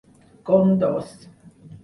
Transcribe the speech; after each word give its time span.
Con 0.47 0.67
dos... 0.79 1.07